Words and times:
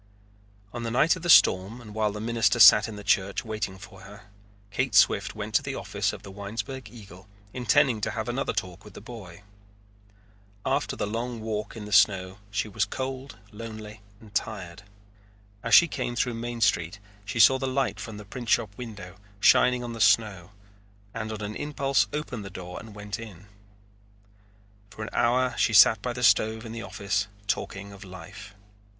On 0.73 0.81
the 0.81 0.89
night 0.89 1.15
of 1.15 1.21
the 1.21 1.29
storm 1.29 1.79
and 1.79 1.93
while 1.93 2.11
the 2.11 2.19
minister 2.19 2.59
sat 2.59 2.87
in 2.87 2.95
the 2.95 3.03
church 3.03 3.45
waiting 3.45 3.77
for 3.77 4.01
her, 4.01 4.29
Kate 4.71 4.95
Swift 4.95 5.35
went 5.35 5.53
to 5.53 5.61
the 5.61 5.75
office 5.75 6.11
of 6.11 6.23
the 6.23 6.31
Winesburg 6.31 6.89
Eagle, 6.89 7.27
intending 7.53 8.01
to 8.01 8.09
have 8.09 8.27
another 8.27 8.51
talk 8.51 8.83
with 8.83 8.95
the 8.95 8.99
boy. 8.99 9.43
After 10.65 10.95
the 10.95 11.05
long 11.05 11.39
walk 11.39 11.75
in 11.77 11.85
the 11.85 11.91
snow 11.91 12.39
she 12.49 12.67
was 12.67 12.83
cold, 12.85 13.37
lonely, 13.51 14.01
and 14.19 14.33
tired. 14.33 14.81
As 15.61 15.75
she 15.75 15.87
came 15.87 16.15
through 16.15 16.33
Main 16.33 16.61
Street 16.61 16.97
she 17.23 17.39
saw 17.39 17.59
the 17.59 17.67
light 17.67 17.99
from 17.99 18.17
the 18.17 18.25
printshop 18.25 18.75
window 18.79 19.17
shining 19.39 19.83
on 19.83 19.93
the 19.93 20.01
snow 20.01 20.49
and 21.13 21.31
on 21.31 21.41
an 21.41 21.55
impulse 21.55 22.07
opened 22.11 22.43
the 22.43 22.49
door 22.49 22.79
and 22.79 22.95
went 22.95 23.19
in. 23.19 23.45
For 24.89 25.03
an 25.03 25.11
hour 25.13 25.53
she 25.59 25.73
sat 25.73 26.01
by 26.01 26.13
the 26.13 26.23
stove 26.23 26.65
in 26.65 26.71
the 26.71 26.81
office 26.81 27.27
talking 27.45 27.91
of 27.93 28.03
life. 28.03 28.55